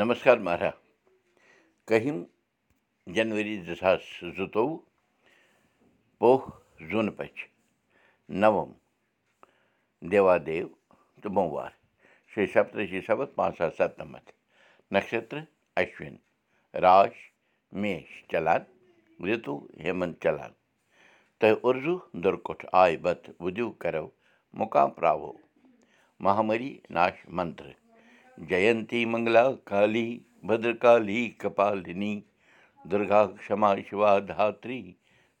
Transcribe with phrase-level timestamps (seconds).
[0.00, 0.72] نمسکار مہراج
[1.88, 2.16] کٔہِم
[3.14, 4.00] جنؤری زٕ ساس
[4.36, 4.78] زٕتووُہ
[6.18, 6.38] پوہ
[6.90, 7.40] زوٗنہٕ پٔچھ
[8.40, 8.72] نوم
[10.10, 10.66] دیوادیو
[11.20, 11.70] تہٕ بوموار
[12.30, 14.30] شیٚیہِ سَتتٲجی سَتھ پانٛژھ ساس سَتنَمَتھ
[14.92, 15.44] نَشترٕ
[15.80, 16.16] اَشوِن
[16.84, 17.14] راش
[17.80, 18.62] میش چلان
[19.26, 20.52] رِتوٗ ہیمنت چلان
[21.38, 24.06] تۄہہِ اُرزوٗ دُرکُٹھ آے بتہٕ وُدِو کَرو
[24.60, 25.32] مُقام پرٛاوو
[26.24, 27.85] مہامری ناش منترٕ
[28.38, 30.08] جینتی منگلا کالی
[30.48, 32.14] بدرکالی کپالنی
[32.90, 34.80] دُرگا کما شِوا دھاتری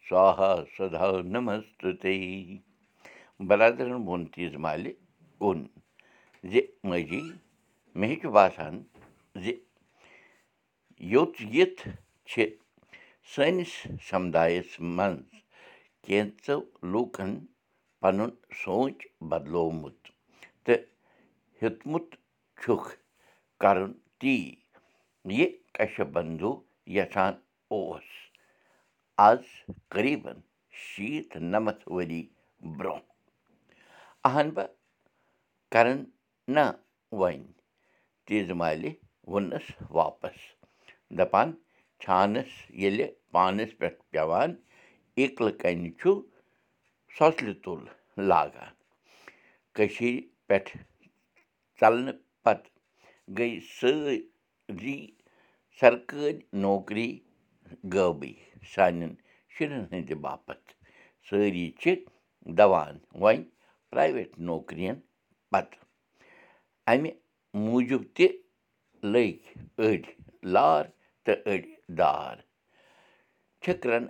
[0.08, 1.84] سوہا سدا نمست
[3.48, 4.92] برادرَن ووٚن تیٖژ مالہِ
[5.42, 5.60] اوٚن
[6.50, 6.54] زِ
[6.88, 7.22] ماجی
[7.98, 8.74] مےٚ چھُ باسان
[9.42, 9.46] زِ
[11.12, 11.82] یوٚت یِتھ
[12.30, 12.44] چھِ
[13.32, 13.72] سٲنِس
[14.08, 15.28] سَمدایَس منٛز
[16.04, 16.58] کینٛژو
[16.92, 17.32] لوٗکَن
[18.00, 18.98] پَنُن سونٛچ
[19.30, 20.00] بَدلومُت
[20.64, 20.82] تہٕ
[21.60, 22.08] ہیوٚتمُت
[22.60, 22.90] چھُکھ
[23.62, 24.36] کَرُن تی
[25.36, 26.54] یہِ کَشہِ بنٛدوٗ
[26.96, 27.34] یَژھان
[27.72, 28.08] اوس
[29.28, 29.42] آز
[29.92, 30.38] قریٖبن
[30.86, 32.22] شیٖتھ نَمَتھ ؤری
[32.76, 33.14] برٛونٛہہ
[34.26, 34.70] اہن بہٕ
[35.72, 36.00] کَرَن
[36.54, 36.64] نہ
[37.18, 37.52] وۄنۍ
[38.26, 38.90] تیٖژ مالہِ
[39.30, 39.66] ووٚننَس
[39.98, 40.38] واپَس
[41.18, 41.48] دَپان
[42.02, 44.50] چھانَس ییٚلہِ پانَس پٮ۪ٹھ پٮ۪وان
[45.20, 46.10] اِکلہٕ کَنہِ چھُ
[47.16, 47.80] سۄژلہِ تُل
[48.28, 48.72] لاگان
[49.74, 50.70] کٔشیٖرِ پٮ۪ٹھ
[51.80, 52.72] ژَلنہٕ پَتہٕ
[53.38, 54.98] گٔے سٲری
[55.78, 57.08] سرکٲرۍ نوکری
[57.92, 58.32] غٲبٕے
[58.72, 59.12] سانٮ۪ن
[59.52, 60.68] شُرٮ۪ن ہٕنٛدِ باپتھ
[61.28, 61.86] سٲری چھِ
[62.58, 63.42] دَوان وۄنۍ
[63.90, 64.96] پرٛایویٹ نوکرِیَن
[65.52, 65.80] پَتہٕ
[66.90, 67.10] اَمہِ
[67.64, 68.26] موٗجوٗب تہِ
[69.12, 69.36] لٔگۍ
[69.84, 70.04] أڑۍ
[70.54, 70.84] لار
[71.24, 71.64] تہٕ أڑۍ
[71.98, 72.36] دار
[73.62, 74.06] چھِکرَن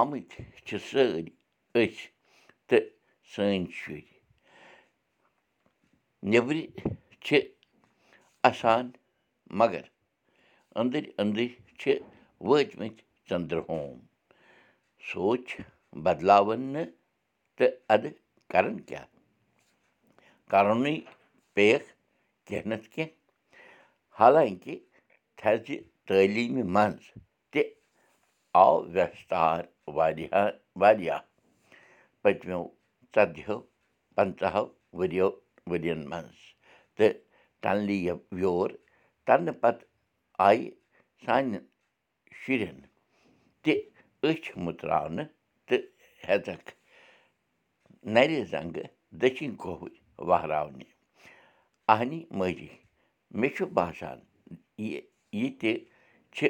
[0.00, 1.28] آمٕتۍ چھِ سٲری
[1.80, 2.04] أسۍ
[2.68, 2.84] تہٕ
[3.32, 4.06] سٲنۍ شُرۍ
[6.30, 6.58] نیٚبرِ
[7.24, 7.40] چھِ
[8.48, 8.90] اَسان
[9.58, 9.84] مگر
[10.78, 11.48] أنٛدٕرۍ أنٛدٕرۍ
[11.80, 11.84] چھِ
[12.48, 13.98] وٲتۍمٕتۍ ژٔنٛدٕرہوم
[15.08, 15.48] سونٛچ
[16.04, 16.90] بَدلاوَن نہٕ
[17.56, 18.12] تہٕ اَدٕ
[18.52, 19.06] کَرَن کیٛاہ؟
[20.50, 20.94] کَرنُے
[21.54, 21.88] پیٚیَکھ
[22.46, 23.16] کیٚنٛہہ نَتہٕ کیٚنٛہہ؟
[24.18, 24.74] حالانٛکہِ
[25.38, 25.66] تھزِ
[26.06, 27.04] تعلیٖمہِ منٛز
[27.52, 27.62] تہِ
[28.62, 29.62] آو وٮ۪ستار
[29.96, 30.48] واریاہ
[30.80, 31.20] واریاہ۔
[32.22, 32.62] پٔتمیو
[33.14, 33.58] ژَتجِہو
[34.14, 34.64] پنٛژٕہو
[34.98, 35.28] ؤرِیو
[35.70, 36.53] ؤرِیَن منٛز
[36.96, 37.12] تہٕ
[37.62, 37.98] ٹنلی
[38.42, 38.70] یور
[39.26, 39.86] تَرنہٕ پَتہٕ
[40.46, 40.70] آیہِ
[41.24, 41.58] سانہِ
[42.40, 42.78] شُرٮ۪ن
[43.62, 43.72] تہِ
[44.28, 45.30] أچھ مٔژراونہٕ
[45.66, 45.82] تہٕ
[46.24, 46.70] ہٮ۪ژکھ
[48.14, 48.88] نَرِ زنٛگہٕ
[49.20, 49.96] دٔچھِنۍ کھووٕرۍ
[50.28, 50.84] وہراونہِ
[51.92, 52.70] اہنی ماجی
[53.38, 54.18] مےٚ چھُ باسان
[54.78, 55.00] یہِ
[55.38, 55.72] یہِ تہِ
[56.36, 56.46] چھِ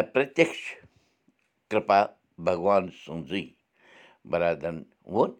[0.00, 0.60] اپرتِکش
[1.70, 2.00] کِرپا
[2.44, 3.44] بھگوان سٕنٛزٕے
[4.30, 4.78] بَرادرَن
[5.12, 5.30] ووٚن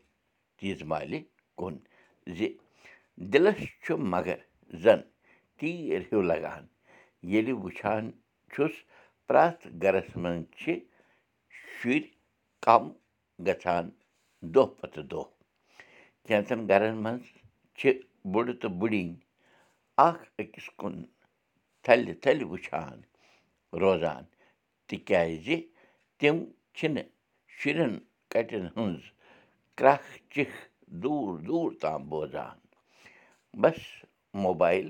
[0.58, 1.18] تیٖژ مالہِ
[1.58, 1.74] کُن
[2.36, 2.38] زِ
[3.32, 4.38] دِلَس چھُ مگر
[4.82, 5.00] زَن
[5.58, 6.64] تیٖر ہیوٗ لَگان
[7.30, 8.04] ییٚلہِ وٕچھان
[8.52, 8.74] چھُس
[9.26, 10.72] پرٛٮ۪تھ گَرَس منٛز چھِ
[11.74, 12.02] شُرۍ
[12.64, 12.84] کَم
[13.46, 13.84] گژھان
[14.54, 15.24] دۄہ پَتہٕ دۄہ
[16.26, 17.24] کینٛژَن گَرَن منٛز
[17.78, 17.84] چھِ
[18.32, 19.10] بُڈٕ تہٕ بُڈِنۍ
[20.06, 20.94] اَکھ أکِس کُن
[21.84, 22.96] تھَلہِ تھَلہِ وٕچھان
[23.80, 24.22] روزان
[24.88, 25.46] تِکیٛازِ
[26.18, 26.36] تِم
[26.76, 27.06] چھِنہٕ
[27.56, 27.92] شُرٮ۪ن
[28.32, 29.02] کَٹٮ۪ن ہٕنٛز
[29.78, 30.56] کرٛکھ چِکھ
[31.02, 32.58] دوٗر دوٗر تام بوزان
[33.60, 33.78] بَس
[34.44, 34.88] موبایِل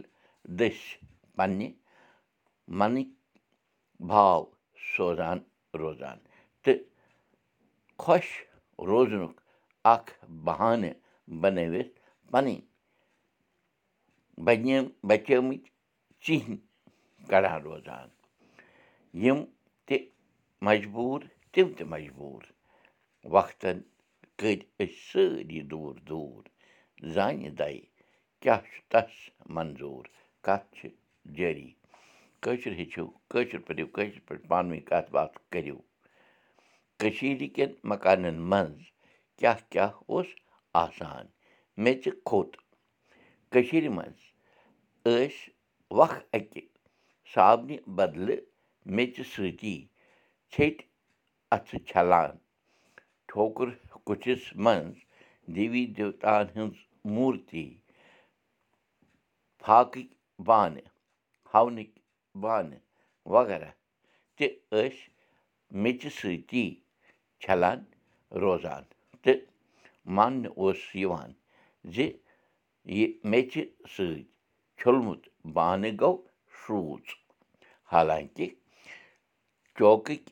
[0.58, 0.98] دٔسۍ
[1.36, 1.68] پنٛنہِ
[2.78, 3.08] مَنٕکۍ
[4.08, 4.40] بھاو
[4.94, 5.38] سوزان
[5.80, 6.18] روزان
[6.62, 6.78] تہٕ
[8.02, 8.26] خۄش
[8.88, 9.34] روزنُک
[9.94, 10.10] اَکھ
[10.44, 10.98] بہانہٕ
[11.40, 11.94] بَنٲوِتھ
[12.32, 12.60] پَنٕنۍ
[14.44, 14.76] بَنے
[15.08, 15.70] بَچٲمٕتۍ
[16.24, 16.58] ژِہِنۍ
[17.30, 18.08] کَڑان روزان
[19.22, 19.38] یِم
[19.86, 19.96] تہِ
[20.66, 21.20] مجبوٗر
[21.52, 22.42] تِم تہِ مجبوٗر
[23.34, 23.78] وقتَن
[24.38, 26.42] کٔرۍ أسۍ سٲری دوٗر دوٗر
[27.14, 27.78] زانہِ دَے
[28.42, 29.12] کیٛاہ چھُ تَس
[29.54, 30.04] منظوٗر؟
[30.46, 30.88] کَتھ چھِ
[31.36, 31.70] جٲری؟
[32.42, 35.78] کٲشُر ہیٚچھِو کٲشُر پٲٹھِو کٲشِر پٲٹھۍ پانہٕ ؤنۍ کَتھ باتھ کٔرِو۔
[37.00, 38.80] کٔشیٖرِ کٮ۪ن مکانَن منٛز
[39.38, 40.26] کیٛاہ کیٛاہ اوس
[40.84, 41.26] آسان؟
[41.82, 42.52] میٚژِ کھوٚت۔
[43.52, 44.20] کٔشیٖرِ منٛز
[45.04, 45.50] ٲسۍ
[45.98, 46.62] وق اَکہِ
[47.34, 48.40] صابنہِ بَدلہٕ
[48.96, 49.76] میٚژِ سۭتی
[50.52, 50.86] ژھیٚٹۍ
[51.54, 52.32] اَتھٕ چھَلان۔
[53.28, 53.68] ٹھوکُر
[54.06, 54.96] کُٹھِس منٛز
[55.54, 56.76] دیوی دیوتاہَن ہٕنٛز
[57.14, 57.66] موٗرتی
[59.64, 60.06] فاکٕکۍ
[60.46, 60.86] بانہٕ
[61.52, 62.00] ہونٕکۍ
[62.42, 62.80] بانہٕ
[63.34, 63.70] وغیرہ
[64.36, 65.00] تہِ ٲسۍ
[65.82, 66.64] میٚژِ سۭتی
[67.42, 67.80] چھَلان
[68.42, 68.84] روزان
[69.22, 69.40] تہٕ
[70.16, 71.30] ماننہٕ اوس یِوان
[71.94, 71.96] زِ
[72.96, 73.54] یہِ میٚژِ
[73.94, 74.24] سۭتۍ
[74.78, 75.22] چھوٚلمُت
[75.56, 76.18] بانہٕ گوٚو
[76.58, 77.06] شرٛوٗژ
[77.92, 78.48] حالانٛکہِ
[79.76, 80.24] چوکٕکۍ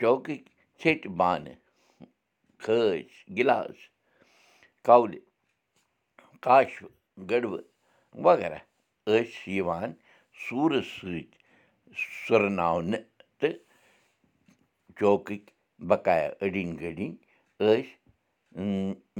[0.00, 0.40] چوکٕکۍ
[0.80, 1.56] ژھیٚٹۍ بانہٕ
[2.62, 3.76] کھٲسۍ گِلاس
[4.86, 5.20] کولہِ
[6.44, 6.92] کاشوٕ
[7.30, 7.62] گٔڑوٕ
[8.26, 8.58] وغیرہ۔
[9.06, 9.90] ٲسۍ یِوان
[10.44, 11.26] سوٗرٕ سۭتۍ
[12.22, 13.04] سُرناونہٕ
[13.38, 13.56] تہٕ
[14.98, 15.42] چوکٕکۍ
[15.88, 17.10] بقایا أڑِنۍ گٔڑِنۍ
[17.60, 17.86] ٲسۍ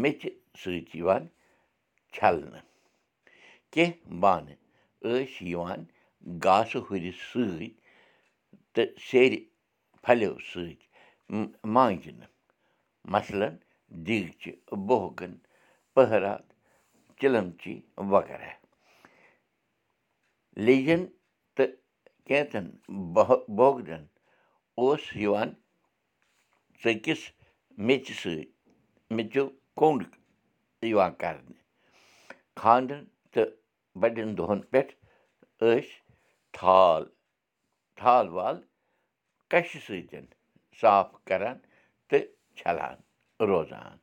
[0.03, 0.23] میٚژِ
[0.61, 1.23] سۭتۍ یِوان
[2.15, 2.65] چھَلنہٕ۔
[3.73, 4.57] کینٛہہ بانہٕ
[5.03, 5.81] ٲسۍ یِوان
[6.45, 7.71] گاسہٕ ہُرِ سۭتۍ
[8.75, 9.33] تہٕ سیرِ
[10.05, 10.83] پھلیو سۭتۍ
[11.75, 12.31] مانٛجنہٕ۔
[13.15, 13.51] مثلاً
[14.07, 14.53] دیٖگچہِ
[14.89, 15.33] بوہگَن
[15.95, 16.45] پٔہرات
[17.21, 17.75] چِلَمچی
[18.13, 18.51] وغیرہ
[20.67, 21.03] لیٚجَن
[21.57, 21.73] تہٕ
[22.27, 22.67] کینٛژَن
[23.59, 24.05] بوگدَن
[24.81, 25.51] اوس یِوان
[26.83, 27.23] ژٔکِس
[27.87, 28.45] میٚژِ سۭتۍ
[29.15, 29.45] میٚژِو
[29.79, 30.11] کوٚنٛڈ
[30.91, 31.61] یِوان کَرنہٕ
[32.61, 33.49] خانٛدرَن تہٕ
[34.01, 34.93] بَڑٮ۪ن دۄہَن پٮ۪ٹھ
[35.61, 35.89] ٲسۍ
[36.57, 37.03] تھال
[37.99, 38.57] تھال وال
[39.51, 40.27] کَشہِ سۭتۍ
[40.81, 41.57] صاف کَران
[42.09, 42.25] تہٕ
[42.57, 42.97] چھَلان
[43.49, 43.97] روزان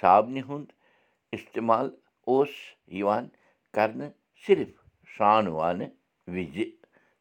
[0.00, 0.70] صابنہِ ہُنٛد
[1.36, 1.86] اِستعمال
[2.28, 2.52] اوس
[2.98, 3.24] یِوان
[3.74, 4.10] کَرنہٕ
[4.46, 4.81] صرف
[5.14, 5.90] سرٛانہٕ وانہٕ
[6.34, 6.56] وِزِ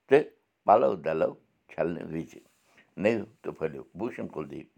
[0.08, 0.24] تہٕ
[0.66, 1.32] پَلَو دَلو
[1.72, 2.32] چھَلنہٕ وِزِ
[3.04, 4.28] نٔو تہٕ پھٔلِو بوٗشَن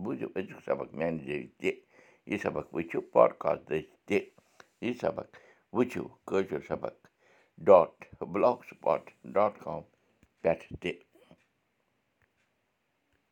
[0.03, 1.71] بوٗزِو أزیُک سبق میٛانہِ ذٔریعہِ تہِ
[2.29, 4.17] یہِ سبق وٕچھِو پاڈکاسٹ دٔسۍ تہِ
[4.83, 5.27] یہِ سبق
[5.75, 6.95] وٕچھِو Koshur Sabaq
[7.67, 7.91] dot
[8.69, 9.01] blogspot
[9.35, 9.81] dot com
[10.41, 10.65] پٮ۪ٹھ